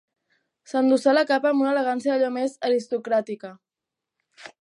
S'endossà 0.69 1.11
la 1.17 1.23
capa 1.31 1.51
amb 1.51 1.65
una 1.65 1.73
elegància 1.73 2.15
d'allò 2.15 2.31
més 2.39 2.57
aristocràtica. 2.71 3.53